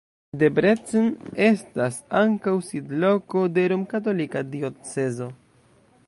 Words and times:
Debrecen 0.43 1.09
estas 1.47 1.99
ankaŭ 2.21 2.53
sidloko 2.69 3.43
de 3.59 3.65
romkatolika 3.75 4.41
diocezo. 4.55 5.29